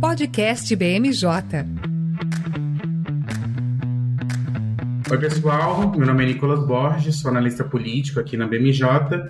[0.00, 1.28] Podcast BMJ.
[5.10, 5.92] Oi, pessoal.
[5.94, 8.86] Meu nome é Nicolas Borges, sou analista político aqui na BMJ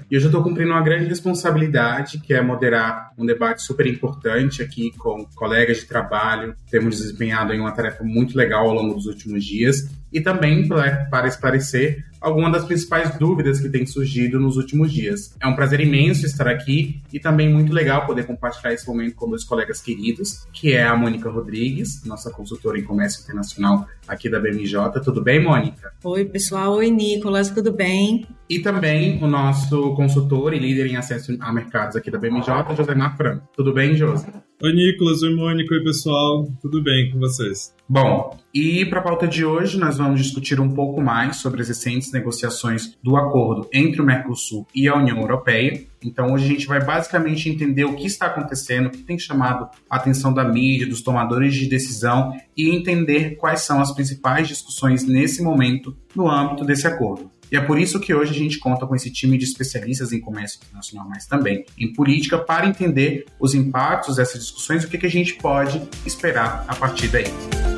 [0.08, 4.62] e hoje eu estou cumprindo uma grande responsabilidade, que é moderar um debate super importante
[4.62, 6.54] aqui com colegas de trabalho.
[6.70, 11.26] Temos desempenhado em uma tarefa muito legal ao longo dos últimos dias e também para
[11.26, 15.36] esclarecer algumas das principais dúvidas que têm surgido nos últimos dias.
[15.42, 19.26] É um prazer imenso estar aqui e também muito legal poder compartilhar esse momento com
[19.26, 24.40] meus colegas queridos, que é a Mônica Rodrigues, nossa consultora em comércio internacional aqui da
[24.40, 25.00] BMJ.
[25.04, 25.92] Tudo bem, Mônica?
[26.02, 26.76] Oi, pessoal.
[26.76, 27.50] Oi, Nicolas.
[27.50, 28.26] Tudo bem?
[28.48, 32.94] E também o nosso consultor e líder em acesso a mercados aqui da BMJ, José
[33.16, 33.48] Franco.
[33.54, 34.28] Tudo bem, José?
[34.64, 35.22] Oi, Nicolas.
[35.22, 35.74] Oi, Mônica.
[35.74, 36.50] Oi, pessoal.
[36.62, 37.74] Tudo bem com vocês?
[37.86, 41.68] Bom, e para a pauta de hoje, nós vamos discutir um pouco mais sobre as
[41.68, 45.84] recentes negociações do acordo entre o Mercosul e a União Europeia.
[46.02, 49.68] Então, hoje a gente vai basicamente entender o que está acontecendo, o que tem chamado
[49.90, 55.06] a atenção da mídia, dos tomadores de decisão e entender quais são as principais discussões
[55.06, 57.30] nesse momento no âmbito desse acordo.
[57.50, 60.20] E é por isso que hoje a gente conta com esse time de especialistas em
[60.20, 64.98] comércio internacional, mas também em política, para entender os impactos dessas discussões e o que,
[64.98, 67.73] que a gente pode esperar a partir daí.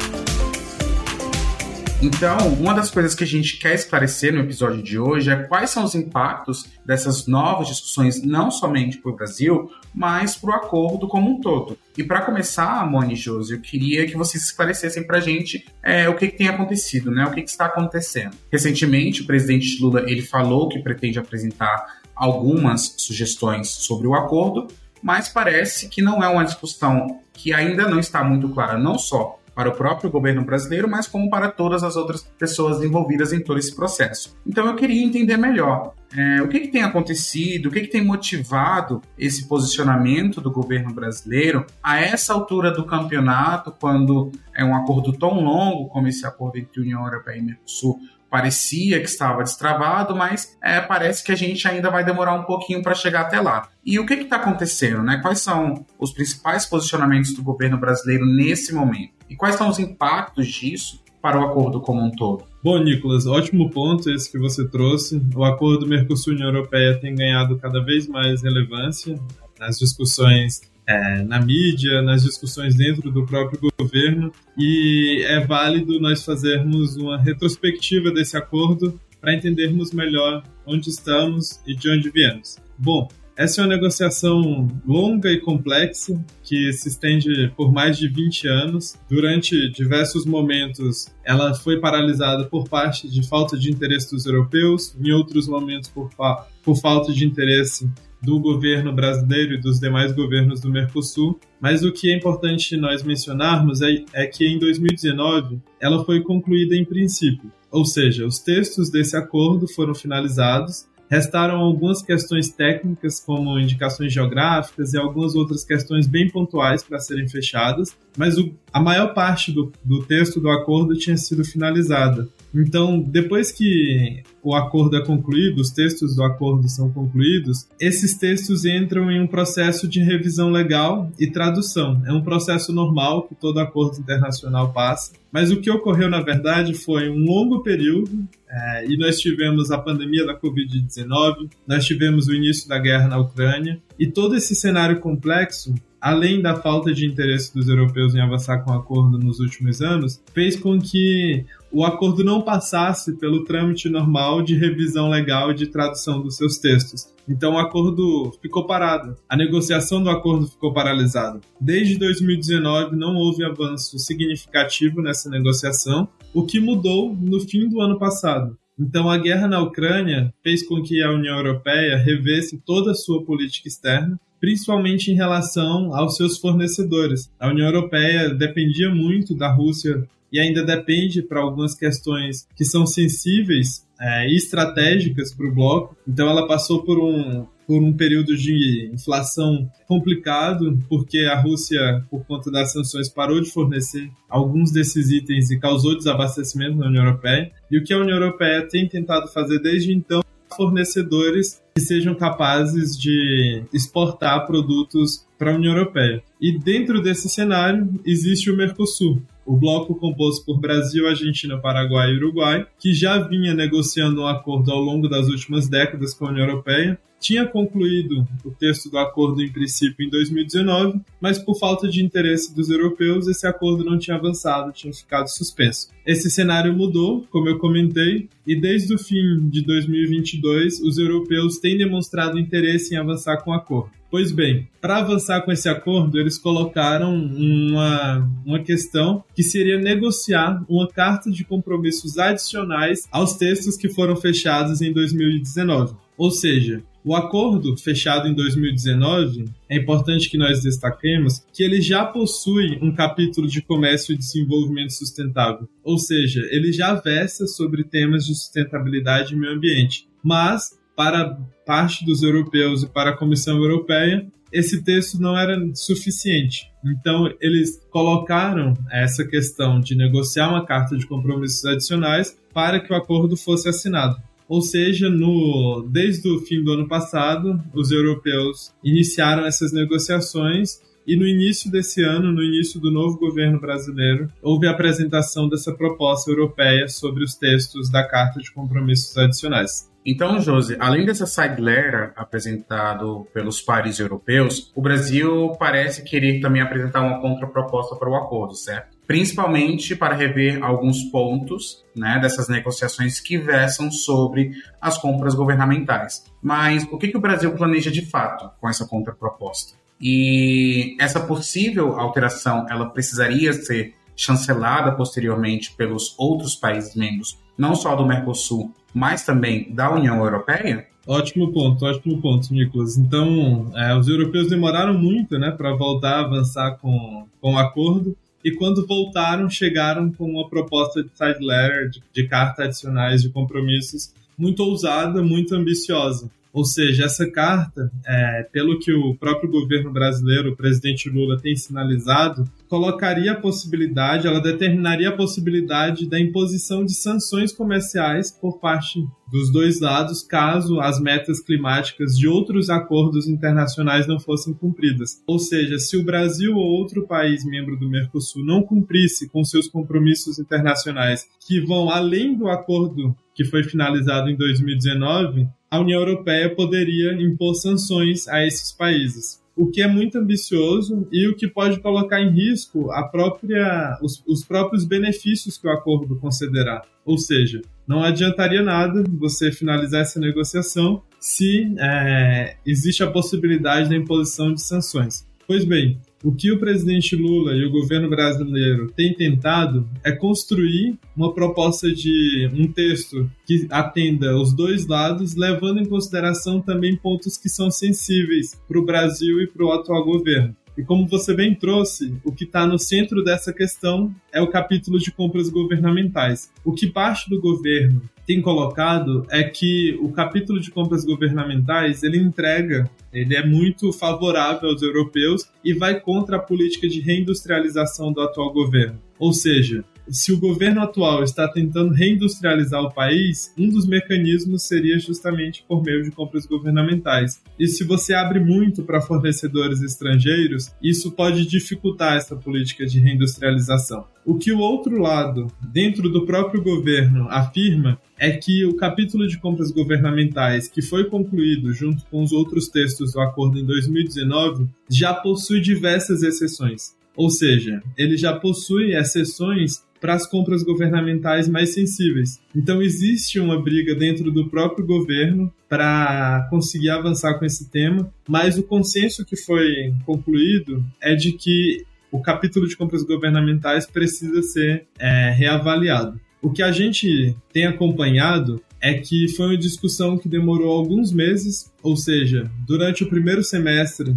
[2.03, 5.71] Então, uma das coisas que a gente quer esclarecer no episódio de hoje é quais
[5.71, 11.09] são os impactos dessas novas discussões, não somente para o Brasil, mas para o acordo
[11.09, 11.79] como um todo.
[11.97, 16.07] E para começar, Moni e Josi, eu queria que vocês esclarecessem para a gente é,
[16.07, 17.25] o que, que, tem acontecido, né?
[17.25, 18.37] o que, que está acontecendo.
[18.53, 24.69] Recentemente, o presidente Lula ele falou que pretende apresentar algumas sugestões sobre o acordo,
[25.03, 29.39] mas parece que não é uma discussão que ainda não está muito clara, não só
[29.57, 33.59] para o próprio governo brasileiro, mas como para todas as outras pessoas envolvidas em todo
[33.59, 34.37] esse processo.
[34.47, 38.05] Então eu queria entender melhor é, o que, que, tem acontecido, o que, que, tem
[38.05, 45.15] motivado esse posicionamento do governo brasileiro a essa altura do campeonato, quando é um acordo
[45.15, 50.59] tão longo como esse acordo entre União Europeia e Mercosul parecia que estava destravado, mas
[50.62, 53.69] é, parece que a gente ainda vai demorar um pouquinho para chegar até lá.
[53.84, 55.03] E o que está acontecendo?
[55.03, 55.19] Né?
[55.23, 59.16] Quais são os principais posicionamentos do governo brasileiro nesse momento?
[59.28, 62.44] E quais são os impactos disso para o acordo como um todo?
[62.62, 65.20] Bom, Nicolas, ótimo ponto esse que você trouxe.
[65.34, 69.19] O acordo Mercosul-União Europeia tem ganhado cada vez mais relevância
[69.59, 76.25] nas discussões é, na mídia, nas discussões dentro do próprio governo, e é válido nós
[76.25, 82.58] fazermos uma retrospectiva desse acordo para entendermos melhor onde estamos e de onde viemos.
[82.78, 88.49] Bom, essa é uma negociação longa e complexa que se estende por mais de 20
[88.49, 88.97] anos.
[89.11, 95.13] Durante diversos momentos, ela foi paralisada por parte de falta de interesse dos europeus, em
[95.13, 97.91] outros momentos, por, fa por falta de interesse
[98.23, 101.39] do governo brasileiro e dos demais governos do Mercosul.
[101.61, 106.75] Mas o que é importante nós mencionarmos é, é que em 2019 ela foi concluída
[106.75, 113.59] em princípio, ou seja, os textos desse acordo foram finalizados Restaram algumas questões técnicas, como
[113.59, 119.15] indicações geográficas e algumas outras questões bem pontuais para serem fechadas, mas o, a maior
[119.15, 122.28] parte do, do texto do acordo tinha sido finalizada.
[122.55, 128.65] Então, depois que o acordo é concluído, os textos do acordo são concluídos, esses textos
[128.65, 132.03] entram em um processo de revisão legal e tradução.
[132.06, 135.12] É um processo normal que todo acordo internacional passa.
[135.31, 139.79] Mas o que ocorreu, na verdade, foi um longo período, é, e nós tivemos a
[139.79, 145.01] pandemia da Covid-19, nós tivemos o início da guerra na Ucrânia, e todo esse cenário
[145.01, 145.75] complexo
[146.06, 150.22] além da falta de interesse dos europeus em avançar com o acordo nos últimos anos,
[150.33, 155.67] fez com que o acordo não passasse pelo trâmite normal de revisão legal e de
[155.67, 157.12] tradução dos seus textos.
[157.28, 159.17] Então o acordo ficou parado.
[159.28, 161.41] A negociação do acordo ficou paralisada.
[161.61, 167.99] Desde 2019 não houve avanço significativo nessa negociação, o que mudou no fim do ano
[167.99, 168.56] passado.
[168.78, 173.25] Então, a guerra na Ucrânia fez com que a União Europeia revesse toda a sua
[173.25, 177.31] política externa, principalmente em relação aos seus fornecedores.
[177.38, 182.87] A União Europeia dependia muito da Rússia e ainda depende para algumas questões que são
[182.87, 185.97] sensíveis é, e estratégicas para o bloco.
[186.06, 192.25] Então, ela passou por um, por um período de inflação complicado, porque a Rússia, por
[192.27, 197.50] conta das sanções, parou de fornecer alguns desses itens e causou desabastecimento na União Europeia.
[197.71, 200.23] E o que a União Europeia tem tentado fazer desde então
[200.54, 206.22] fornecedores que sejam capazes de exportar produtos para a União Europeia.
[206.40, 212.16] E dentro desse cenário existe o Mercosul, o bloco composto por Brasil, Argentina, Paraguai e
[212.16, 216.46] Uruguai, que já vinha negociando um acordo ao longo das últimas décadas com a União
[216.46, 222.04] Europeia tinha concluído o texto do acordo em princípio em 2019, mas por falta de
[222.04, 225.88] interesse dos europeus, esse acordo não tinha avançado, tinha ficado suspenso.
[226.06, 231.76] Esse cenário mudou, como eu comentei, e desde o fim de 2022, os europeus têm
[231.76, 233.91] demonstrado interesse em avançar com o acordo.
[234.08, 240.64] Pois bem, para avançar com esse acordo, eles colocaram uma, uma questão que seria negociar
[240.69, 245.97] uma carta de compromissos adicionais aos textos que foram fechados em 2019.
[246.17, 252.05] Ou seja, o acordo fechado em 2019, é importante que nós destaquemos que ele já
[252.05, 258.25] possui um capítulo de comércio e desenvolvimento sustentável, ou seja, ele já versa sobre temas
[258.26, 260.08] de sustentabilidade e meio ambiente.
[260.22, 266.70] Mas, para parte dos europeus e para a Comissão Europeia, esse texto não era suficiente.
[266.84, 272.96] Então, eles colocaram essa questão de negociar uma carta de compromissos adicionais para que o
[272.96, 274.16] acordo fosse assinado.
[274.48, 281.17] Ou seja, no, desde o fim do ano passado, os europeus iniciaram essas negociações e
[281.17, 286.31] no início desse ano, no início do novo governo brasileiro, houve a apresentação dessa proposta
[286.31, 289.88] europeia sobre os textos da Carta de Compromissos Adicionais.
[290.05, 296.62] Então, Josi, além dessa side letter apresentado pelos pares europeus, o Brasil parece querer também
[296.62, 298.97] apresentar uma contraproposta para o acordo, certo?
[299.05, 306.25] Principalmente para rever alguns pontos né, dessas negociações que versam sobre as compras governamentais.
[306.41, 309.75] Mas o que, que o Brasil planeja de fato com essa contraproposta?
[310.00, 317.94] E essa possível alteração, ela precisaria ser chancelada posteriormente pelos outros países membros, não só
[317.94, 320.87] do Mercosul, mas também da União Europeia?
[321.06, 322.96] Ótimo ponto, ótimo ponto, Nicolas.
[322.96, 328.16] Então, é, os europeus demoraram muito né, para voltar a avançar com, com o acordo,
[328.44, 334.12] e quando voltaram, chegaram com uma proposta de side letter, de, de adicionais de compromissos,
[334.37, 336.31] muito ousada, muito ambiciosa.
[336.56, 341.55] Ou seja, essa carta, é, pelo que o próprio governo brasileiro, o presidente Lula, tem
[341.55, 349.06] sinalizado, colocaria a possibilidade, ela determinaria a possibilidade da imposição de sanções comerciais por parte
[349.31, 355.23] dos dois lados caso as metas climáticas de outros acordos internacionais não fossem cumpridas.
[355.26, 359.69] Ou seja, se o Brasil ou outro país membro do Mercosul não cumprisse com seus
[359.69, 366.55] compromissos internacionais que vão além do acordo que foi finalizado em 2019, a União Europeia
[366.55, 369.43] poderia impor sanções a esses países.
[369.57, 374.23] O que é muito ambicioso e o que pode colocar em risco a própria, os,
[374.27, 376.83] os próprios benefícios que o acordo concederá.
[377.07, 383.97] Ou seja, não adiantaria nada você finalizar essa negociação se é, existe a possibilidade da
[383.97, 385.27] imposição de sanções.
[385.47, 390.99] Pois bem, o que o presidente Lula e o governo brasileiro têm tentado é construir
[391.17, 397.37] uma proposta de um texto que atenda os dois lados, levando em consideração também pontos
[397.37, 400.56] que são sensíveis para o Brasil e para o atual governo.
[400.76, 404.99] E como você bem trouxe, o que está no centro dessa questão é o capítulo
[404.99, 406.50] de compras governamentais.
[406.64, 412.19] O que parte do governo tem colocado é que o capítulo de compras governamentais ele
[412.19, 418.20] entrega, ele é muito favorável aos europeus e vai contra a política de reindustrialização do
[418.20, 419.00] atual governo.
[419.19, 424.99] Ou seja, se o governo atual está tentando reindustrializar o país, um dos mecanismos seria
[424.99, 427.43] justamente por meio de compras governamentais.
[427.58, 434.06] E se você abre muito para fornecedores estrangeiros, isso pode dificultar essa política de reindustrialização.
[434.24, 439.39] O que o outro lado, dentro do próprio governo, afirma é que o capítulo de
[439.39, 445.15] compras governamentais, que foi concluído junto com os outros textos do acordo em 2019, já
[445.15, 446.94] possui diversas exceções.
[447.15, 452.39] Ou seja, ele já possui exceções para as compras governamentais mais sensíveis.
[452.55, 458.58] Então existe uma briga dentro do próprio governo para conseguir avançar com esse tema, mas
[458.58, 464.87] o consenso que foi concluído é de que o capítulo de compras governamentais precisa ser
[464.99, 466.20] é, reavaliado.
[466.46, 471.72] O que a gente tem acompanhado é que foi uma discussão que demorou alguns meses,
[471.82, 474.15] ou seja, durante o primeiro semestre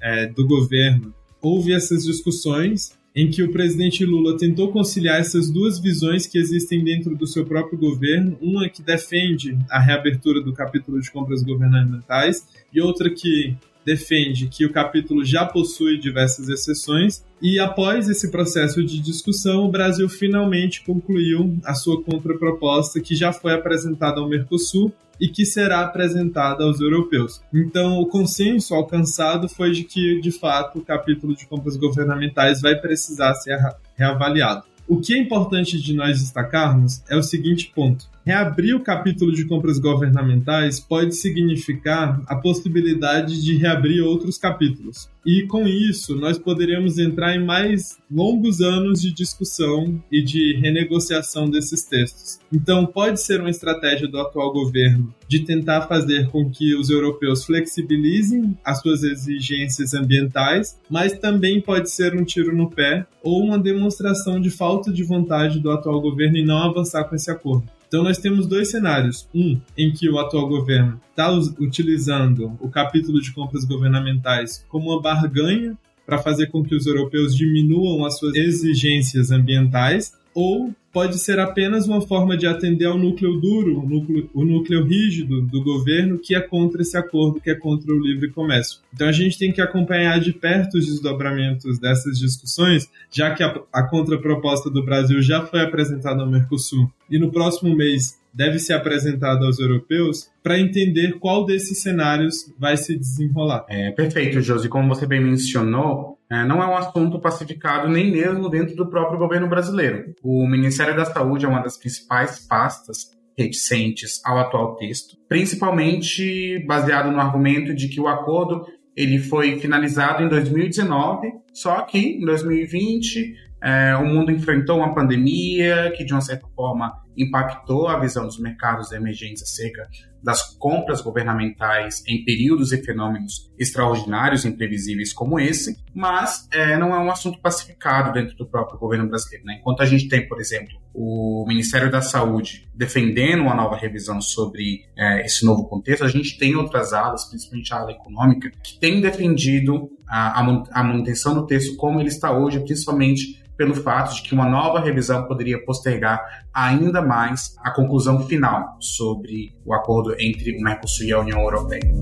[0.00, 5.80] é, do governo, houve essas discussões em que o presidente Lula tentou conciliar essas duas
[5.80, 11.00] visões que existem dentro do seu próprio governo, uma que defende a reabertura do capítulo
[11.00, 17.58] de compras governamentais e outra que defende que o capítulo já possui diversas exceções e
[17.58, 23.52] após esse processo de discussão, o Brasil finalmente concluiu a sua contraproposta que já foi
[23.52, 27.42] apresentada ao Mercosul e que será apresentada aos europeus.
[27.52, 32.76] Então, o consenso alcançado foi de que, de fato, o capítulo de compras governamentais vai
[32.76, 33.58] precisar ser
[33.96, 34.64] reavaliado.
[34.88, 39.44] O que é importante de nós destacarmos é o seguinte ponto: Reabrir o capítulo de
[39.46, 45.08] compras governamentais pode significar a possibilidade de reabrir outros capítulos.
[45.26, 51.50] E com isso, nós poderíamos entrar em mais longos anos de discussão e de renegociação
[51.50, 52.38] desses textos.
[52.52, 57.44] Então, pode ser uma estratégia do atual governo de tentar fazer com que os europeus
[57.44, 63.58] flexibilizem as suas exigências ambientais, mas também pode ser um tiro no pé ou uma
[63.58, 67.66] demonstração de falta de vontade do atual governo em não avançar com esse acordo.
[67.92, 69.28] Então nós temos dois cenários.
[69.34, 75.02] Um, em que o atual governo está utilizando o capítulo de compras governamentais como uma
[75.02, 81.38] barganha para fazer com que os europeus diminuam as suas exigências ambientais, ou pode ser
[81.38, 86.18] apenas uma forma de atender ao núcleo duro, o núcleo, o núcleo rígido do governo
[86.18, 88.80] que é contra esse acordo, que é contra o livre comércio.
[88.92, 93.58] Então a gente tem que acompanhar de perto os desdobramentos dessas discussões, já que a,
[93.72, 98.72] a contraproposta do Brasil já foi apresentada ao Mercosul e no próximo mês deve ser
[98.72, 103.64] apresentada aos europeus para entender qual desses cenários vai se desenrolar.
[103.68, 104.68] É, perfeito, Josi.
[104.68, 109.18] Como você bem mencionou, é, não é um assunto pacificado nem mesmo dentro do próprio
[109.18, 110.14] governo brasileiro.
[110.22, 117.10] O Ministério da Saúde é uma das principais pastas reticentes ao atual texto, principalmente baseado
[117.10, 118.64] no argumento de que o acordo
[118.96, 125.92] ele foi finalizado em 2019, só que em 2020 é, o mundo enfrentou uma pandemia
[125.96, 129.88] que, de uma certa forma, impactou a visão dos mercados emergentes acerca
[130.22, 136.94] das compras governamentais em períodos e fenômenos extraordinários e imprevisíveis como esse, mas é, não
[136.94, 139.44] é um assunto pacificado dentro do próprio governo brasileiro.
[139.44, 139.56] Né?
[139.58, 144.84] Enquanto a gente tem, por exemplo, o Ministério da Saúde defendendo uma nova revisão sobre
[144.96, 149.00] é, esse novo contexto, a gente tem outras alas, principalmente a ala econômica, que tem
[149.00, 154.34] defendido a, a manutenção do texto como ele está hoje, principalmente pelo fato de que
[154.34, 160.60] uma nova revisão poderia postergar ainda mais a conclusão final sobre o acordo entre o
[160.62, 161.92] Mercosul e a União Europeia.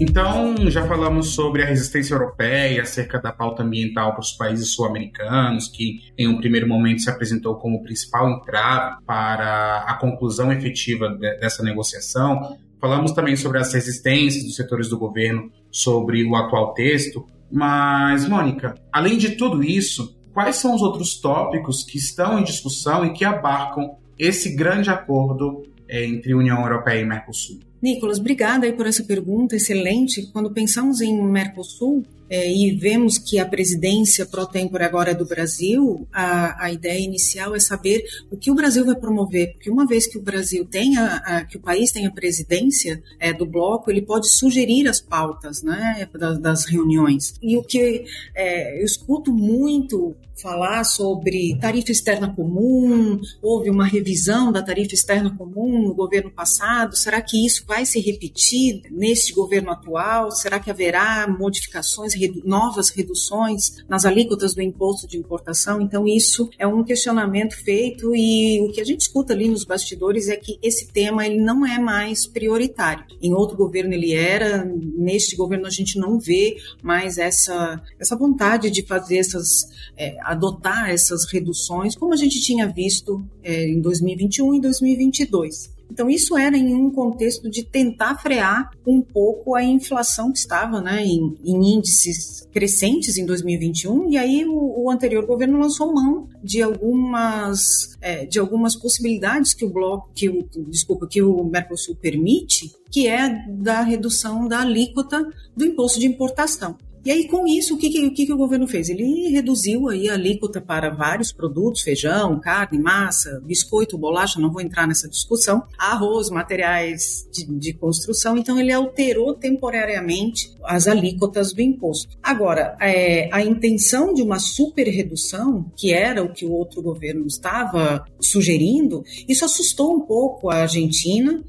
[0.00, 5.68] Então, já falamos sobre a resistência europeia acerca da pauta ambiental para os países sul-americanos,
[5.68, 11.38] que em um primeiro momento se apresentou como principal entrave para a conclusão efetiva de,
[11.38, 12.58] dessa negociação.
[12.80, 18.74] Falamos também sobre as resistências dos setores do governo sobre o atual texto, mas, Mônica,
[18.92, 23.24] além de tudo isso, quais são os outros tópicos que estão em discussão e que
[23.24, 27.60] abarcam esse grande acordo é, entre União Europeia e Mercosul?
[27.80, 30.30] Nicolas, obrigada aí por essa pergunta excelente.
[30.32, 35.26] Quando pensamos em Mercosul, é, e vemos que a presidência pro tempore agora é do
[35.26, 39.86] Brasil, a, a ideia inicial é saber o que o Brasil vai promover, porque uma
[39.86, 44.02] vez que o Brasil tenha, a, que o país tenha presidência é, do bloco, ele
[44.02, 47.34] pode sugerir as pautas né, das, das reuniões.
[47.42, 48.04] E o que
[48.34, 55.34] é, eu escuto muito falar sobre tarifa externa comum, houve uma revisão da tarifa externa
[55.36, 60.30] comum no governo passado, será que isso vai se repetir neste governo atual?
[60.30, 62.12] Será que haverá modificações
[62.44, 65.80] novas reduções nas alíquotas do imposto de importação.
[65.80, 70.28] Então, isso é um questionamento feito e o que a gente escuta ali nos bastidores
[70.28, 73.04] é que esse tema ele não é mais prioritário.
[73.20, 78.70] Em outro governo ele era, neste governo a gente não vê mais essa, essa vontade
[78.70, 84.54] de fazer essas, é, adotar essas reduções, como a gente tinha visto é, em 2021
[84.54, 85.74] e 2022.
[85.90, 90.80] Então, isso era em um contexto de tentar frear um pouco a inflação que estava
[90.80, 96.28] né, em, em índices crescentes em 2021, e aí o, o, anterior governo lançou mão
[96.42, 101.94] de algumas, é, de algumas possibilidades que o bloco, que o, desculpa, que o Mercosul
[101.94, 105.24] permite, que é da redução da alíquota
[105.56, 106.76] do imposto de importação.
[107.04, 108.88] E aí, com isso, o que, que, o, que, que o governo fez?
[108.88, 114.62] Ele reduziu aí a alíquota para vários produtos, feijão, carne, massa, biscoito, bolacha, não vou
[114.62, 118.38] entrar nessa discussão, arroz, materiais de, de construção.
[118.38, 122.16] Então, ele alterou temporariamente as alíquotas do imposto.
[122.22, 127.26] Agora, é, a intenção de uma super redução, que era o que o outro governo
[127.26, 131.44] estava sugerindo, isso assustou um pouco a Argentina.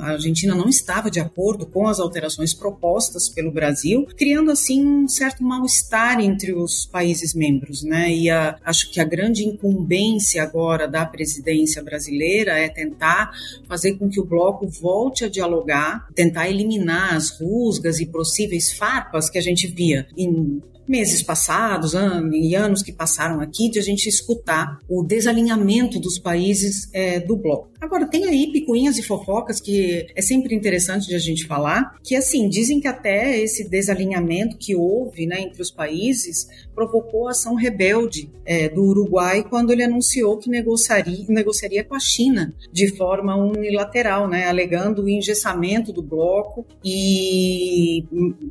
[0.00, 5.08] A Argentina não estava de acordo com as alterações propostas pelo Brasil, criando assim um
[5.08, 8.12] certo mal-estar entre os países membros, né?
[8.12, 13.32] E a, acho que a grande incumbência agora da presidência brasileira é tentar
[13.68, 19.28] fazer com que o bloco volte a dialogar, tentar eliminar as rusgas e possíveis farpas
[19.28, 23.82] que a gente via em meses passados anos, e anos que passaram aqui de a
[23.82, 27.68] gente escutar o desalinhamento dos países é, do bloco.
[27.84, 32.16] Agora, tem aí picuinhas e fofocas que é sempre interessante de a gente falar, que
[32.16, 37.54] assim, dizem que até esse desalinhamento que houve né, entre os países provocou a ação
[37.54, 43.36] rebelde é, do Uruguai quando ele anunciou que negociaria, negociaria com a China de forma
[43.36, 48.02] unilateral, né, alegando o engessamento do bloco e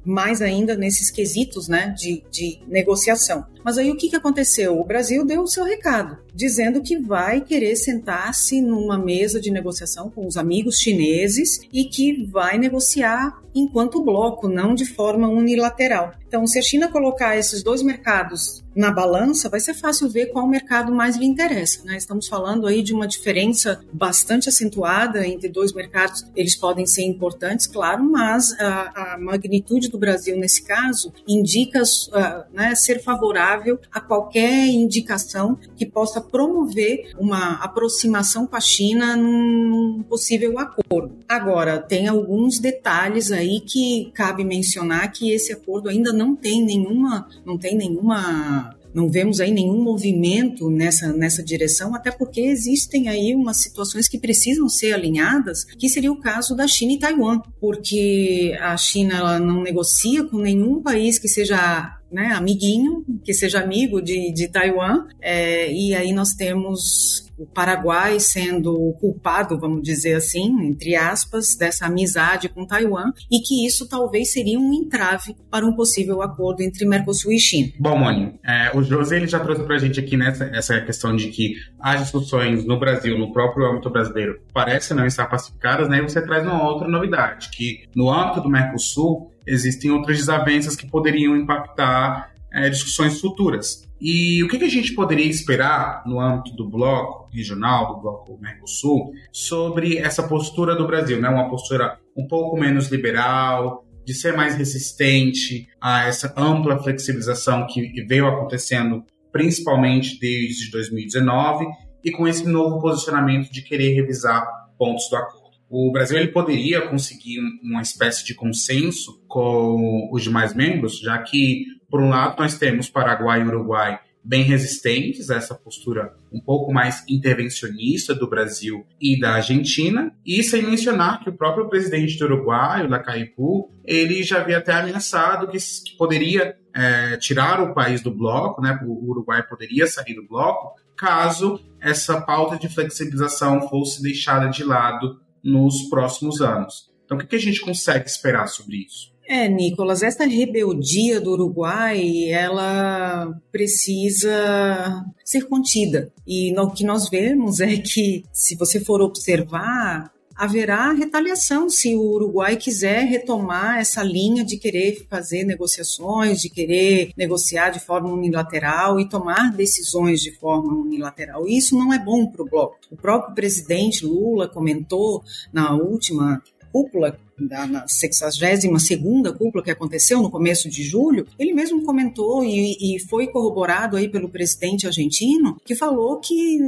[0.05, 3.45] mais ainda nesses quesitos né, de, de negociação.
[3.63, 4.79] Mas aí o que, que aconteceu?
[4.79, 10.09] O Brasil deu o seu recado, dizendo que vai querer sentar-se numa mesa de negociação
[10.09, 16.13] com os amigos chineses e que vai negociar enquanto bloco, não de forma unilateral.
[16.27, 20.47] Então, se a China colocar esses dois mercados na balança, vai ser fácil ver qual
[20.47, 21.83] mercado mais lhe interessa.
[21.83, 21.97] Né?
[21.97, 26.25] Estamos falando aí de uma diferença bastante acentuada entre dois mercados.
[26.35, 32.53] Eles podem ser importantes, claro, mas a, a magnitude do Brasil nesse caso indica uh,
[32.53, 40.03] né, ser favorável a qualquer indicação que possa promover uma aproximação com a China num
[40.07, 41.17] possível acordo.
[41.27, 47.27] Agora, tem alguns detalhes aí que cabe mencionar que esse acordo ainda não tem nenhuma,
[47.45, 48.62] não tem nenhuma
[48.93, 54.17] não vemos aí nenhum movimento nessa, nessa direção, até porque existem aí umas situações que
[54.17, 59.61] precisam ser alinhadas, que seria o caso da China e Taiwan, porque a China não
[59.61, 65.71] negocia com nenhum país que seja né, amiguinho, que seja amigo de, de Taiwan, é,
[65.73, 71.85] e aí nós temos o Paraguai sendo o culpado, vamos dizer assim, entre aspas, dessa
[71.85, 76.85] amizade com Taiwan e que isso talvez seria um entrave para um possível acordo entre
[76.85, 77.71] Mercosul e China.
[77.79, 81.15] Bom, Moni, é, o José ele já trouxe para a gente aqui nessa essa questão
[81.15, 85.99] de que as discussões no Brasil, no próprio âmbito brasileiro, parecem não estar pacificadas, né?
[85.99, 90.87] E você traz uma outra novidade, que no âmbito do Mercosul existem outras desavenças que
[90.87, 93.83] poderiam impactar é, discussões futuras.
[94.05, 98.37] E o que, que, a gente poderia esperar no âmbito do bloco regional, do bloco
[98.37, 101.21] Mercosul, sobre essa postura do Brasil?
[101.21, 101.29] Né?
[101.29, 108.03] Uma postura um pouco menos liberal, de ser mais resistente a essa ampla flexibilização que
[108.03, 111.65] veio acontecendo principalmente desde 2019
[112.03, 114.45] e com esse novo posicionamento de querer revisar
[114.77, 115.43] pontos do acordo.
[115.69, 121.65] O Brasil ele poderia conseguir uma espécie de consenso com os demais membros, já que
[121.93, 126.73] por um lado, nós temos Paraguai e Uruguai bem resistentes a essa postura um pouco
[126.73, 132.25] mais intervencionista do Brasil e da Argentina, e sem mencionar que o próprio presidente do
[132.25, 135.59] Uruguai, o Lacaipu, ele já havia até ameaçado que,
[135.95, 141.63] poderia é, tirar o país do bloco, né, o Uruguai poderia sair do bloco, caso
[141.79, 146.91] essa pauta de flexibilização fosse deixada de lado nos próximos anos.
[147.05, 149.12] Então, o que a gente consegue esperar sobre isso?
[149.25, 156.11] É, Nicolas, essa rebeldia do Uruguai, ela precisa ser contida.
[156.27, 162.01] E o que nós vemos é que, se você for observar, haverá retaliação se o
[162.01, 168.99] Uruguai quiser retomar essa linha de querer fazer negociações, de querer negociar de forma unilateral
[168.99, 171.47] e tomar decisões de forma unilateral.
[171.47, 172.77] Isso não é bom para o bloco.
[172.91, 176.41] O próprio presidente Lula comentou na última
[176.73, 182.95] cúpula da, na 62ª cúpula que aconteceu no começo de julho, ele mesmo comentou e,
[182.95, 186.59] e, foi corroborado aí pelo presidente argentino, que falou que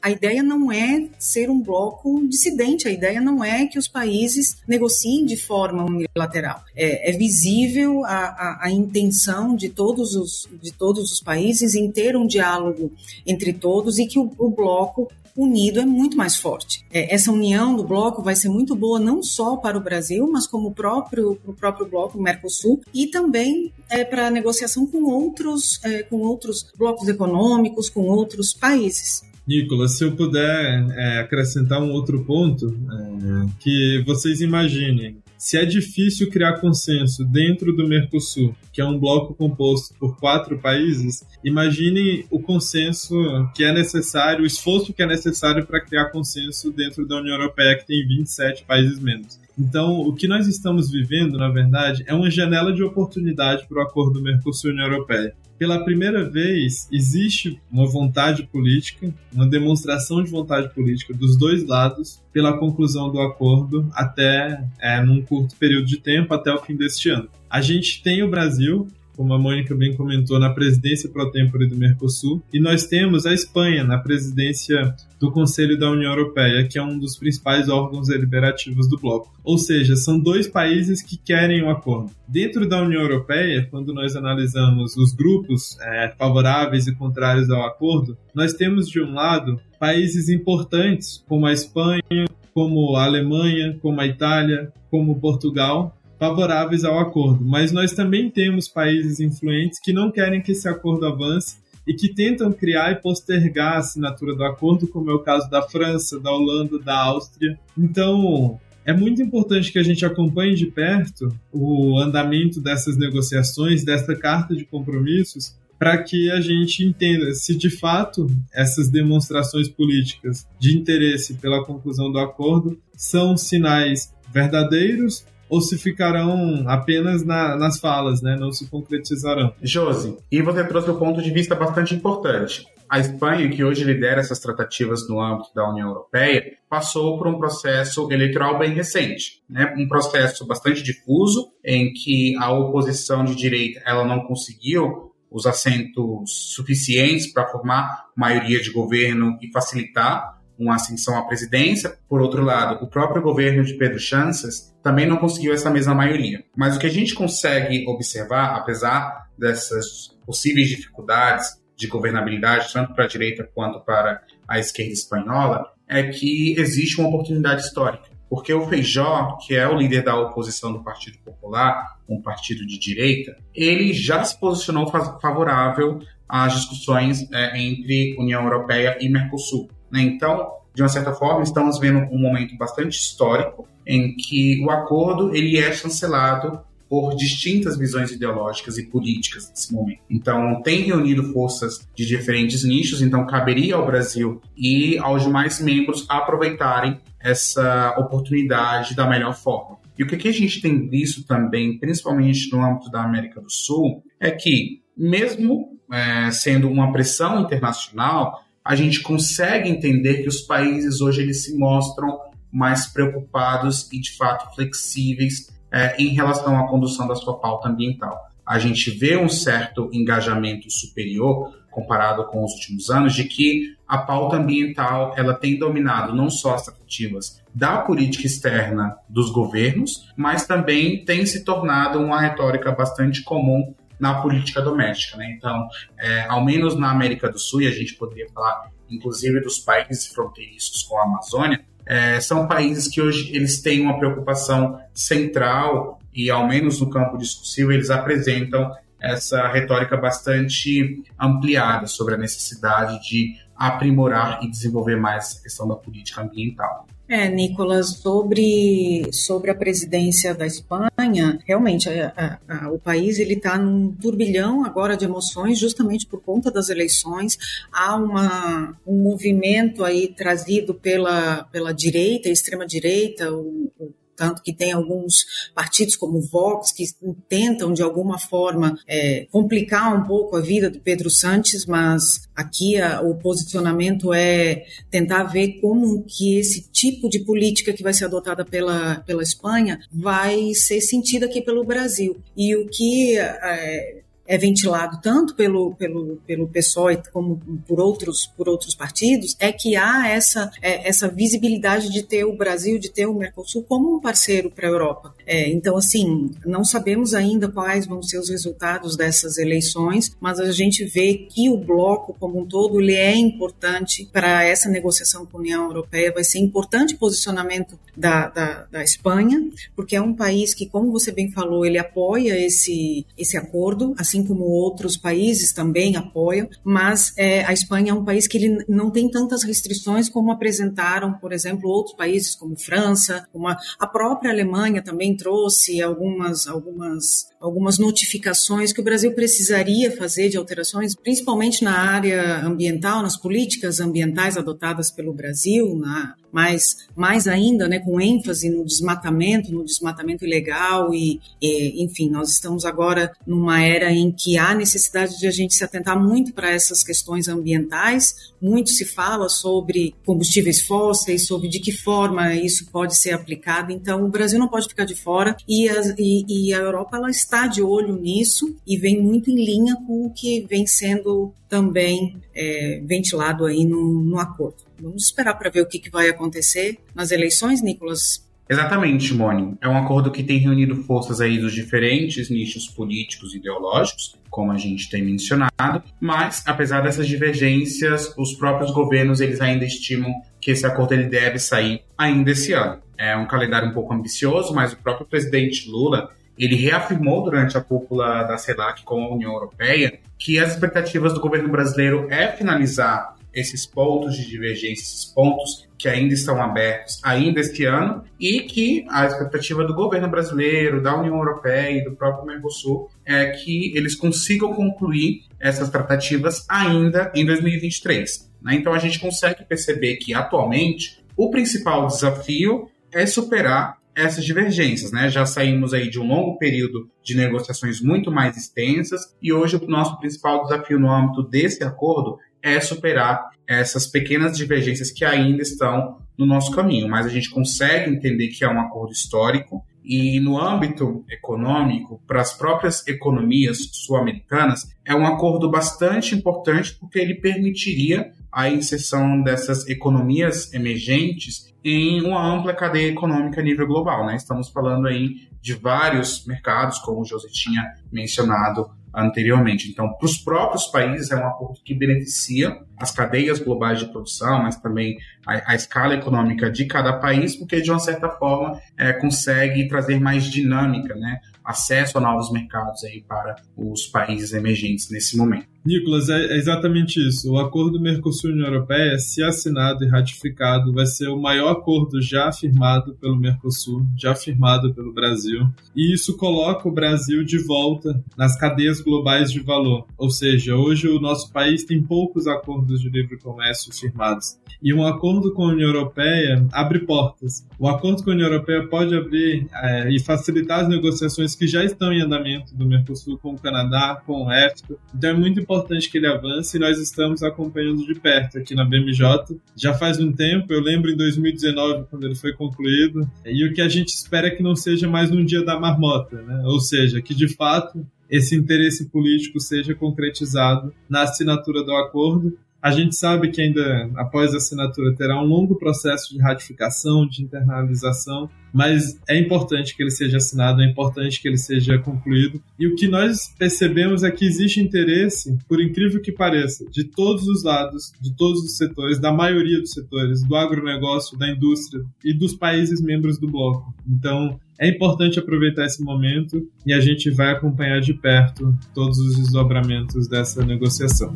[0.00, 4.56] a ideia não é ser um bloco dissidente, a ideia não é que os países
[4.66, 6.62] negociem de forma unilateral.
[6.74, 11.90] É, é visível a, a, a, intenção de todos, os, de todos os países em
[11.90, 12.92] ter um diálogo
[13.26, 16.84] entre todos e que o, o bloco unido é muito mais forte.
[16.92, 20.46] É, essa união do bloco vai ser muito boa não só para o Brasil, mas
[20.46, 25.78] como o próprio, o próprio bloco Mercosul e também é, para a negociação com outros,
[25.84, 29.22] é, com outros blocos econômicos, com outros países.
[29.46, 35.64] Nicolas, se eu puder é, acrescentar um outro ponto, é, que vocês imaginem se é
[35.64, 42.26] difícil criar consenso dentro do Mercosul, que é um bloco composto por quatro países, imagine
[42.30, 43.14] o consenso
[43.54, 47.76] que é necessário, o esforço que é necessário para criar consenso dentro da União Europeia,
[47.76, 49.38] que tem 27 países membros.
[49.58, 53.82] Então, o que nós estamos vivendo, na verdade, é uma janela de oportunidade para o
[53.82, 61.14] acordo Mercosul-União Europeia pela primeira vez, existe uma vontade política, uma demonstração de vontade política
[61.14, 66.52] dos dois lados pela conclusão do acordo até é, num curto período de tempo, até
[66.52, 67.28] o fim deste ano.
[67.48, 71.76] A gente tem o Brasil como a Mônica bem comentou, na presidência pro tempore do
[71.76, 76.82] Mercosul, e nós temos a Espanha na presidência do Conselho da União Europeia, que é
[76.82, 79.32] um dos principais órgãos deliberativos do bloco.
[79.42, 82.10] Ou seja, são dois países que querem o um acordo.
[82.28, 88.16] Dentro da União Europeia, quando nós analisamos os grupos é, favoráveis e contrários ao acordo,
[88.34, 94.06] nós temos de um lado países importantes como a Espanha, como a Alemanha, como a
[94.06, 100.40] Itália, como Portugal, favoráveis ao acordo, mas nós também temos países influentes que não querem
[100.40, 105.10] que esse acordo avance e que tentam criar e postergar a assinatura do acordo, como
[105.10, 107.58] é o caso da França, da Holanda, da Áustria.
[107.78, 114.16] Então, é muito importante que a gente acompanhe de perto o andamento dessas negociações, desta
[114.16, 120.76] carta de compromissos, para que a gente entenda se de fato essas demonstrações políticas de
[120.76, 128.22] interesse pela conclusão do acordo são sinais verdadeiros ou se ficarão apenas na, nas falas,
[128.22, 128.36] né?
[128.38, 129.52] não se concretizarão.
[129.62, 132.66] Josi, e você trouxe um ponto de vista bastante importante.
[132.88, 137.36] A Espanha, que hoje lidera essas tratativas no âmbito da União Europeia, passou por um
[137.36, 139.74] processo eleitoral bem recente, né?
[139.76, 146.54] um processo bastante difuso, em que a oposição de direita ela não conseguiu os assentos
[146.54, 151.98] suficientes para formar maioria de governo e facilitar uma ascensão à presidência.
[152.08, 156.44] Por outro lado, o próprio governo de Pedro Chances também não conseguiu essa mesma maioria.
[156.56, 163.04] Mas o que a gente consegue observar, apesar dessas possíveis dificuldades de governabilidade, tanto para
[163.04, 168.16] a direita quanto para a esquerda espanhola, é que existe uma oportunidade histórica.
[168.28, 172.78] Porque o Feijó, que é o líder da oposição do Partido Popular, um partido de
[172.78, 174.90] direita, ele já se posicionou
[175.20, 179.68] favorável às discussões é, entre União Europeia e Mercosul.
[179.90, 180.02] Né?
[180.02, 185.34] Então, de uma certa forma, estamos vendo um momento bastante histórico em que o acordo
[185.34, 190.00] ele é chancelado por distintas visões ideológicas e políticas nesse momento.
[190.08, 196.06] Então, tem reunido forças de diferentes nichos, então caberia ao Brasil e aos demais membros
[196.08, 199.78] aproveitarem essa oportunidade da melhor forma.
[199.98, 204.04] E o que a gente tem visto também, principalmente no âmbito da América do Sul,
[204.20, 211.00] é que, mesmo é, sendo uma pressão internacional, a gente consegue entender que os países
[211.00, 212.18] hoje eles se mostram
[212.50, 218.18] mais preocupados e de fato flexíveis é, em relação à condução da sua pauta ambiental.
[218.44, 223.98] A gente vê um certo engajamento superior comparado com os últimos anos de que a
[223.98, 230.44] pauta ambiental ela tem dominado não só as tratativas da política externa dos governos, mas
[230.44, 235.16] também tem se tornado uma retórica bastante comum na política doméstica.
[235.16, 235.34] Né?
[235.36, 239.58] Então, é, ao menos na América do Sul, e a gente poderia falar inclusive dos
[239.58, 246.00] países fronteiriços com a Amazônia, é, são países que hoje eles têm uma preocupação central
[246.12, 253.00] e, ao menos no campo discursivo, eles apresentam essa retórica bastante ampliada sobre a necessidade
[253.08, 256.86] de aprimorar e desenvolver mais essa questão da política ambiental.
[257.08, 262.12] É, Nicolas, sobre, sobre a presidência da Espanha, realmente a,
[262.48, 266.68] a, a, o país ele está num turbilhão agora de emoções, justamente por conta das
[266.68, 267.38] eleições.
[267.72, 274.52] Há uma, um movimento aí trazido pela, pela direita, extrema direita, o, o tanto que
[274.52, 276.84] tem alguns partidos como o Vox que
[277.28, 282.80] tentam de alguma forma é, complicar um pouco a vida do Pedro Sanches, mas aqui
[282.80, 288.06] a, o posicionamento é tentar ver como que esse tipo de política que vai ser
[288.06, 292.16] adotada pela, pela Espanha vai ser sentida aqui pelo Brasil.
[292.36, 298.48] E o que é, é ventilado tanto pelo, pelo, pelo PSOE como por outros, por
[298.48, 303.06] outros partidos, é que há essa, é, essa visibilidade de ter o Brasil, de ter
[303.06, 305.14] o Mercosul como um parceiro para a Europa.
[305.26, 310.50] É, então, assim, não sabemos ainda quais vão ser os resultados dessas eleições, mas a
[310.52, 315.38] gente vê que o bloco como um todo ele é importante para essa negociação com
[315.38, 320.54] a União Europeia, vai ser importante posicionamento da, da, da Espanha, porque é um país
[320.54, 325.52] que, como você bem falou, ele apoia esse, esse acordo, assim assim como outros países
[325.52, 330.08] também apoiam, mas é, a Espanha é um país que ele não tem tantas restrições
[330.08, 335.82] como apresentaram, por exemplo, outros países como França, como a, a própria Alemanha também trouxe
[335.82, 343.02] algumas, algumas, algumas notificações que o Brasil precisaria fazer de alterações, principalmente na área ambiental,
[343.02, 349.50] nas políticas ambientais adotadas pelo Brasil, na, mais, mais ainda, né, com ênfase no desmatamento,
[349.50, 354.54] no desmatamento ilegal e, e enfim, nós estamos agora numa era em em que há
[354.54, 358.32] necessidade de a gente se atentar muito para essas questões ambientais.
[358.40, 363.72] Muito se fala sobre combustíveis fósseis, sobre de que forma isso pode ser aplicado.
[363.72, 367.10] Então, o Brasil não pode ficar de fora e a, e, e a Europa ela
[367.10, 372.16] está de olho nisso e vem muito em linha com o que vem sendo também
[372.34, 374.56] é, ventilado aí no, no acordo.
[374.78, 378.25] Vamos esperar para ver o que, que vai acontecer nas eleições, Nicolas.
[378.48, 379.56] Exatamente, Moni.
[379.60, 384.52] É um acordo que tem reunido forças aí dos diferentes nichos políticos e ideológicos, como
[384.52, 390.50] a gente tem mencionado, mas apesar dessas divergências, os próprios governos eles ainda estimam que
[390.50, 392.80] esse acordo ele deve sair ainda esse ano.
[392.96, 397.60] É um calendário um pouco ambicioso, mas o próprio presidente Lula ele reafirmou durante a
[397.60, 403.15] cúpula da CELAC com a União Europeia que as expectativas do governo brasileiro é finalizar
[403.36, 408.86] esses pontos de divergência, esses pontos que ainda estão abertos ainda este ano e que
[408.88, 413.94] a expectativa do governo brasileiro, da União Europeia e do próprio Mercosul é que eles
[413.94, 418.32] consigam concluir essas tratativas ainda em 2023.
[418.40, 418.54] Né?
[418.54, 425.08] Então a gente consegue perceber que atualmente o principal desafio é superar essas divergências, né?
[425.08, 429.66] Já saímos aí de um longo período de negociações muito mais extensas e hoje o
[429.66, 435.98] nosso principal desafio no âmbito desse acordo é superar essas pequenas divergências que ainda estão
[436.18, 440.38] no nosso caminho, mas a gente consegue entender que é um acordo histórico e no
[440.40, 448.10] âmbito econômico, para as próprias economias sul-americanas, é um acordo bastante importante porque ele permitiria
[448.36, 454.04] a inserção dessas economias emergentes em uma ampla cadeia econômica a nível global.
[454.04, 454.14] Né?
[454.14, 459.70] Estamos falando aí de vários mercados, como o José tinha mencionado anteriormente.
[459.70, 464.42] Então, para os próprios países, é um acordo que beneficia as cadeias globais de produção,
[464.42, 468.92] mas também a, a escala econômica de cada país, porque, de uma certa forma, é,
[468.92, 471.20] consegue trazer mais dinâmica, né?
[471.42, 475.55] acesso a novos mercados aí para os países emergentes nesse momento.
[475.66, 477.32] Nicolas, é, é exatamente isso.
[477.32, 482.94] O acordo Mercosul-União Europeia, se assinado e ratificado, vai ser o maior acordo já firmado
[482.94, 485.48] pelo Mercosul, já firmado pelo Brasil.
[485.74, 489.86] E isso coloca o Brasil de volta nas cadeias globais de valor.
[489.98, 494.38] Ou seja, hoje o nosso país tem poucos acordos de livre comércio firmados.
[494.62, 497.44] E um acordo com a União Europeia abre portas.
[497.58, 501.64] O acordo com a União Europeia pode abrir é, e facilitar as negociações que já
[501.64, 504.76] estão em andamento do Mercosul com o Canadá, com o EFTA.
[504.94, 508.54] Então é muito importante importante que ele avance e nós estamos acompanhando de perto aqui
[508.54, 509.36] na BMJ.
[509.56, 513.62] Já faz um tempo, eu lembro em 2019, quando ele foi concluído, e o que
[513.62, 516.42] a gente espera é que não seja mais um dia da marmota, né?
[516.44, 522.70] ou seja, que de fato esse interesse político seja concretizado na assinatura do acordo a
[522.72, 528.28] gente sabe que ainda após a assinatura terá um longo processo de ratificação, de internalização,
[528.52, 532.42] mas é importante que ele seja assinado, é importante que ele seja concluído.
[532.58, 537.28] E o que nós percebemos é que existe interesse, por incrível que pareça, de todos
[537.28, 542.12] os lados, de todos os setores, da maioria dos setores, do agronegócio, da indústria e
[542.12, 543.72] dos países membros do bloco.
[543.88, 549.16] Então, é importante aproveitar esse momento e a gente vai acompanhar de perto todos os
[549.18, 551.14] desdobramentos dessa negociação.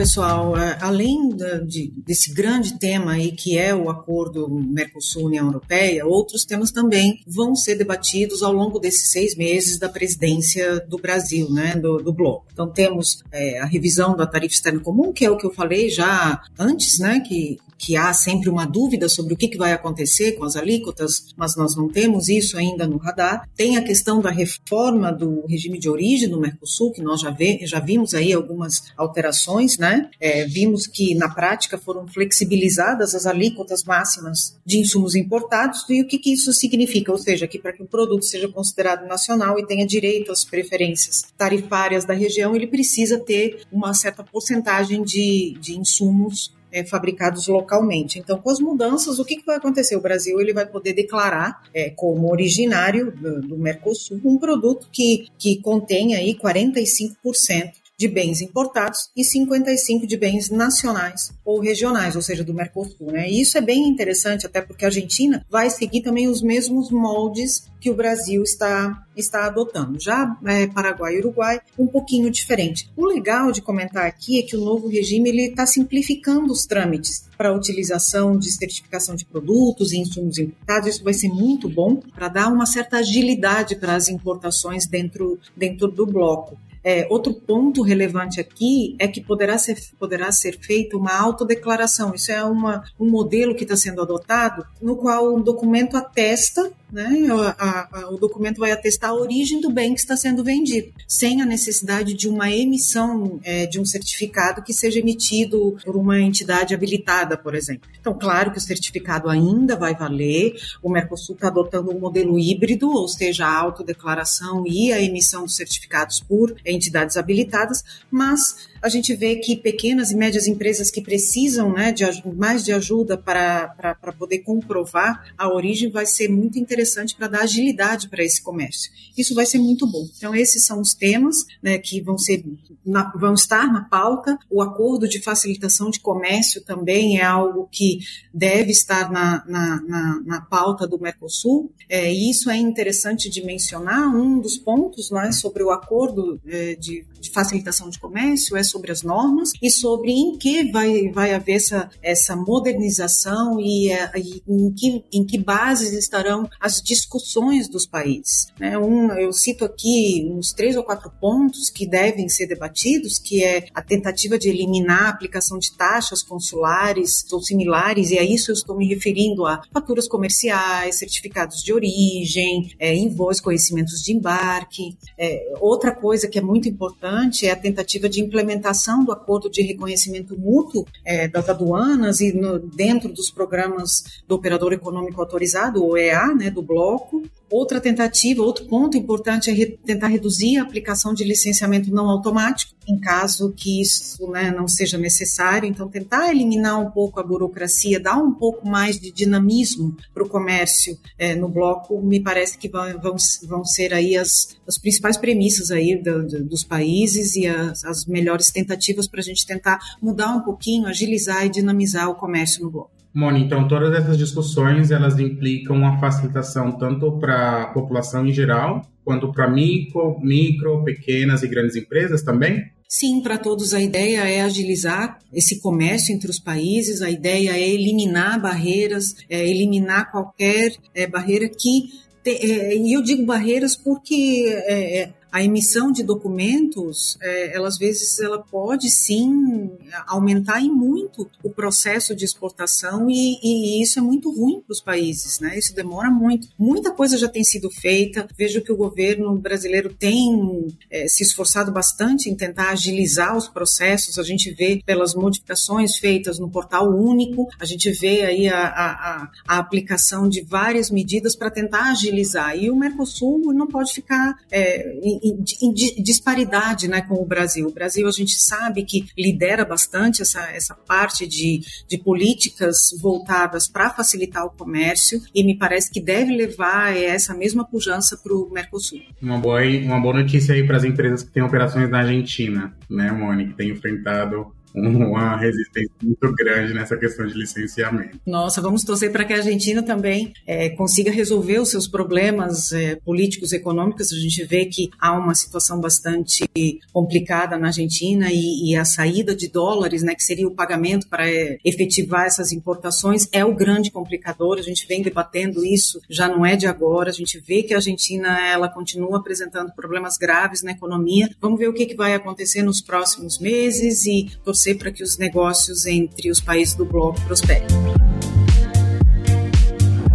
[0.00, 1.28] Pessoal, é, além
[1.66, 7.54] de, desse grande tema aí que é o acordo Mercosul-União Europeia, outros temas também vão
[7.54, 12.46] ser debatidos ao longo desses seis meses da presidência do Brasil, né, do, do bloco.
[12.50, 15.90] Então, temos é, a revisão da tarifa externa comum, que é o que eu falei
[15.90, 20.44] já antes, né, que que há sempre uma dúvida sobre o que, vai acontecer com
[20.44, 23.48] as alíquotas, mas nós não temos isso ainda no radar.
[23.56, 27.58] Tem a questão da reforma do regime de origem do Mercosul, que nós já, vê,
[27.64, 30.08] já vimos aí algumas alterações, né?
[30.20, 36.06] É, vimos que na prática foram flexibilizadas as alíquotas máximas de insumos importados e o
[36.06, 39.66] que, que isso significa, ou seja, que para que o produto seja considerado nacional e
[39.66, 45.78] tenha direito às preferências tarifárias da região, ele precisa ter uma certa porcentagem de, de
[45.78, 48.18] insumos é, fabricados localmente.
[48.18, 49.96] Então, com as mudanças, o que, que vai acontecer?
[49.96, 55.26] O Brasil ele vai poder declarar é, como originário do, do Mercosul um produto que,
[55.38, 62.22] que contém aí 45% de bens importados e 55 de bens nacionais ou regionais, ou
[62.22, 63.12] seja, do Mercosul.
[63.12, 63.28] Né?
[63.28, 67.68] E isso é bem interessante, até porque a Argentina vai seguir também os mesmos moldes
[67.78, 70.00] que o Brasil está, está adotando.
[70.00, 72.90] Já é, Paraguai e Uruguai, um pouquinho diferente.
[72.96, 77.50] O legal de comentar aqui é que o novo regime está simplificando os trâmites para
[77.50, 80.88] a utilização de certificação de produtos e insumos importados.
[80.88, 85.86] Isso vai ser muito bom para dar uma certa agilidade para as importações dentro, dentro
[85.88, 86.56] do bloco.
[86.82, 92.14] É, outro ponto relevante aqui é que poderá ser, poderá ser feita uma autodeclaração.
[92.14, 97.26] Isso é uma, um modelo que está sendo adotado, no qual o documento atesta né?
[97.58, 101.42] A, a, o documento vai atestar a origem do bem que está sendo vendido, sem
[101.42, 106.74] a necessidade de uma emissão é, de um certificado que seja emitido por uma entidade
[106.74, 107.88] habilitada, por exemplo.
[108.00, 112.90] Então, claro que o certificado ainda vai valer, o Mercosul está adotando um modelo híbrido,
[112.90, 119.14] ou seja, a autodeclaração e a emissão dos certificados por entidades habilitadas, mas a gente
[119.14, 124.38] vê que pequenas e médias empresas que precisam né, de mais de ajuda para, poder
[124.38, 128.90] comprovar a origem vai ser muito interessante para dar agilidade para esse comércio.
[129.16, 130.06] Isso vai ser muito bom.
[130.16, 132.44] Então, esses são os temas né, que vão, ser,
[132.84, 134.38] na, vão estar na pauta.
[134.50, 137.98] O acordo de facilitação de comércio também é algo que
[138.32, 141.72] deve estar na, na, na, na pauta do Mercosul.
[141.88, 144.08] É, isso é interessante de mencionar.
[144.14, 148.92] Um dos pontos né, sobre o acordo é, de, de facilitação de comércio é sobre
[148.92, 154.42] as normas e sobre em que vai, vai haver essa, essa modernização e, é, e
[154.48, 158.46] em, que, em que bases estarão as discussões dos países.
[158.58, 158.78] Né?
[158.78, 163.66] Um, eu cito aqui uns três ou quatro pontos que devem ser debatidos, que é
[163.74, 168.54] a tentativa de eliminar a aplicação de taxas consulares ou similares, e a isso eu
[168.54, 172.94] estou me referindo a faturas comerciais, certificados de origem, é,
[173.42, 174.96] conhecimentos de embarque.
[175.18, 179.50] É, outra coisa que é muito importante é a tentativa de implementar implementação do acordo
[179.50, 185.84] de reconhecimento mútuo é, das aduanas e no, dentro dos programas do operador econômico autorizado,
[185.84, 190.62] o EA, né, do bloco, Outra tentativa, outro ponto importante é re tentar reduzir a
[190.62, 195.68] aplicação de licenciamento não automático, em caso que isso né, não seja necessário.
[195.68, 200.28] Então, tentar eliminar um pouco a burocracia, dar um pouco mais de dinamismo para o
[200.28, 203.16] comércio é, no bloco, me parece que vão, vão,
[203.48, 208.06] vão ser aí as, as principais premissas aí do, do, dos países e as, as
[208.06, 212.70] melhores tentativas para a gente tentar mudar um pouquinho, agilizar e dinamizar o comércio no
[212.70, 212.99] bloco.
[213.12, 218.86] Moni, então todas essas discussões elas implicam uma facilitação tanto para a população em geral,
[219.04, 222.70] quanto para micro, micro, pequenas e grandes empresas também?
[222.88, 227.68] Sim, para todos a ideia é agilizar esse comércio entre os países, a ideia é
[227.68, 231.88] eliminar barreiras, é eliminar qualquer é, barreira que.
[232.26, 237.78] É, e eu digo barreiras porque é, é a emissão de documentos, é, ela, às
[237.78, 239.70] vezes, ela pode sim
[240.06, 244.80] aumentar em muito o processo de exportação e, e isso é muito ruim para os
[244.80, 245.58] países, né?
[245.58, 246.48] Isso demora muito.
[246.58, 248.26] Muita coisa já tem sido feita.
[248.36, 254.18] Vejo que o governo brasileiro tem é, se esforçado bastante em tentar agilizar os processos.
[254.18, 259.30] A gente vê pelas modificações feitas no portal único, a gente vê aí a, a,
[259.46, 262.56] a aplicação de várias medidas para tentar agilizar.
[262.56, 267.66] E o Mercosul não pode ficar é, em, em disparidade né, com o Brasil.
[267.66, 273.68] O Brasil, a gente sabe que lidera bastante essa, essa parte de, de políticas voltadas
[273.68, 278.50] para facilitar o comércio e me parece que deve levar essa mesma pujança para o
[278.50, 279.00] Mercosul.
[279.20, 283.10] Uma boa, uma boa notícia aí para as empresas que têm operações na Argentina, né,
[283.10, 288.20] Mônica, que tem enfrentado uma resistência muito grande nessa questão de licenciamento.
[288.26, 292.96] Nossa, vamos torcer para que a Argentina também é, consiga resolver os seus problemas é,
[292.96, 294.12] políticos, econômicos.
[294.12, 296.48] A gente vê que há uma situação bastante
[296.92, 301.28] complicada na Argentina e, e a saída de dólares, né, que seria o pagamento para
[301.28, 304.58] é, efetivar essas importações, é o grande complicador.
[304.58, 307.10] A gente vem debatendo isso, já não é de agora.
[307.10, 311.28] A gente vê que a Argentina ela continua apresentando problemas graves na economia.
[311.40, 315.16] Vamos ver o que, que vai acontecer nos próximos meses e torcer para que os
[315.18, 317.66] negócios entre os países do bloco prosperem.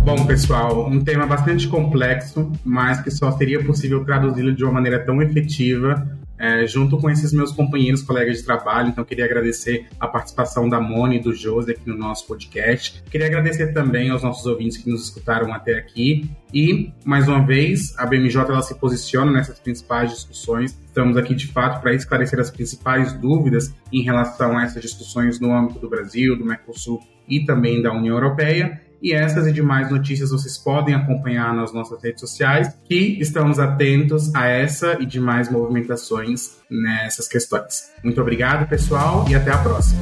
[0.05, 5.03] Bom, pessoal, um tema bastante complexo, mas que só seria possível traduzi-lo de uma maneira
[5.03, 8.89] tão efetiva é, junto com esses meus companheiros, colegas de trabalho.
[8.89, 13.03] Então, queria agradecer a participação da Moni e do José aqui no nosso podcast.
[13.09, 16.29] Queria agradecer também aos nossos ouvintes que nos escutaram até aqui.
[16.53, 20.77] E, mais uma vez, a BMJ ela se posiciona nessas principais discussões.
[20.85, 25.53] Estamos aqui, de fato, para esclarecer as principais dúvidas em relação a essas discussões no
[25.53, 28.81] âmbito do Brasil, do Mercosul e também da União Europeia.
[29.01, 34.34] E essas e demais notícias vocês podem acompanhar nas nossas redes sociais, que estamos atentos
[34.34, 37.91] a essa e demais movimentações nessas questões.
[38.03, 40.01] Muito obrigado, pessoal, e até a próxima.